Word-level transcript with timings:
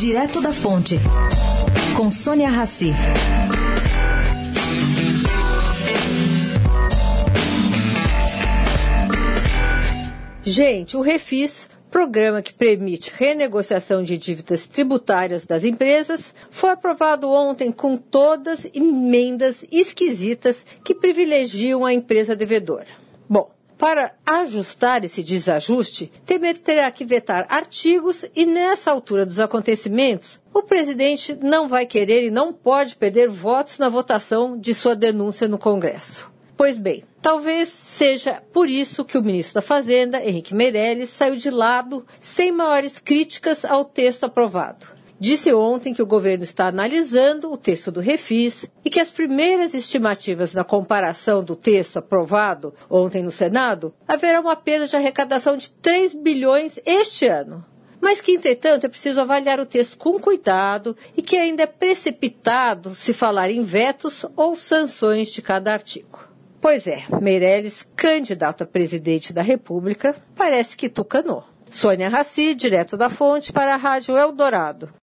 Direto 0.00 0.40
da 0.40 0.50
Fonte, 0.50 0.98
com 1.94 2.10
Sônia 2.10 2.48
Rassi. 2.48 2.90
Gente, 10.42 10.96
o 10.96 11.02
Refis, 11.02 11.68
programa 11.90 12.40
que 12.40 12.54
permite 12.54 13.12
renegociação 13.14 14.02
de 14.02 14.16
dívidas 14.16 14.66
tributárias 14.66 15.44
das 15.44 15.64
empresas, 15.64 16.34
foi 16.48 16.70
aprovado 16.70 17.28
ontem 17.28 17.70
com 17.70 17.98
todas 17.98 18.64
emendas 18.72 19.62
esquisitas 19.70 20.64
que 20.82 20.94
privilegiam 20.94 21.84
a 21.84 21.92
empresa 21.92 22.34
devedora. 22.34 22.86
Bom, 23.28 23.50
para 23.80 24.12
ajustar 24.26 25.06
esse 25.06 25.22
desajuste, 25.22 26.12
Temer 26.26 26.58
terá 26.58 26.90
que 26.90 27.02
vetar 27.02 27.46
artigos 27.48 28.26
e, 28.36 28.44
nessa 28.44 28.90
altura 28.90 29.24
dos 29.24 29.40
acontecimentos, 29.40 30.38
o 30.52 30.62
presidente 30.62 31.34
não 31.42 31.66
vai 31.66 31.86
querer 31.86 32.26
e 32.26 32.30
não 32.30 32.52
pode 32.52 32.94
perder 32.94 33.30
votos 33.30 33.78
na 33.78 33.88
votação 33.88 34.58
de 34.58 34.74
sua 34.74 34.94
denúncia 34.94 35.48
no 35.48 35.56
Congresso. 35.56 36.30
Pois 36.58 36.76
bem, 36.76 37.04
talvez 37.22 37.70
seja 37.70 38.42
por 38.52 38.68
isso 38.68 39.02
que 39.02 39.16
o 39.16 39.22
ministro 39.22 39.54
da 39.54 39.62
Fazenda, 39.62 40.22
Henrique 40.22 40.54
Meirelles, 40.54 41.08
saiu 41.08 41.34
de 41.34 41.48
lado 41.48 42.04
sem 42.20 42.52
maiores 42.52 42.98
críticas 42.98 43.64
ao 43.64 43.82
texto 43.82 44.24
aprovado. 44.24 44.99
Disse 45.20 45.52
ontem 45.52 45.92
que 45.92 46.00
o 46.00 46.06
governo 46.06 46.44
está 46.44 46.68
analisando 46.68 47.52
o 47.52 47.56
texto 47.58 47.92
do 47.92 48.00
Refis 48.00 48.64
e 48.82 48.88
que 48.88 48.98
as 48.98 49.10
primeiras 49.10 49.74
estimativas 49.74 50.54
na 50.54 50.64
comparação 50.64 51.44
do 51.44 51.54
texto 51.54 51.98
aprovado 51.98 52.72
ontem 52.88 53.22
no 53.22 53.30
Senado 53.30 53.92
haverá 54.08 54.40
uma 54.40 54.56
perda 54.56 54.86
de 54.86 54.96
arrecadação 54.96 55.58
de 55.58 55.72
3 55.72 56.14
bilhões 56.14 56.80
este 56.86 57.26
ano. 57.26 57.62
Mas 58.00 58.22
que, 58.22 58.32
entretanto, 58.32 58.86
é 58.86 58.88
preciso 58.88 59.20
avaliar 59.20 59.60
o 59.60 59.66
texto 59.66 59.98
com 59.98 60.18
cuidado 60.18 60.96
e 61.14 61.20
que 61.20 61.36
ainda 61.36 61.64
é 61.64 61.66
precipitado 61.66 62.94
se 62.94 63.12
falar 63.12 63.50
em 63.50 63.62
vetos 63.62 64.24
ou 64.34 64.56
sanções 64.56 65.28
de 65.28 65.42
cada 65.42 65.70
artigo. 65.70 66.26
Pois 66.62 66.86
é, 66.86 67.02
Meirelles, 67.20 67.86
candidato 67.94 68.64
a 68.64 68.66
presidente 68.66 69.34
da 69.34 69.42
República, 69.42 70.16
parece 70.34 70.78
que 70.78 70.88
tucanou. 70.88 71.44
Sônia 71.70 72.08
Raci, 72.08 72.54
direto 72.54 72.96
da 72.96 73.10
fonte, 73.10 73.52
para 73.52 73.74
a 73.74 73.76
Rádio 73.76 74.16
Eldorado. 74.16 74.90